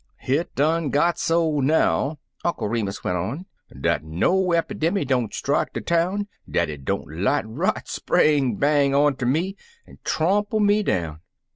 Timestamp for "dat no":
3.81-4.43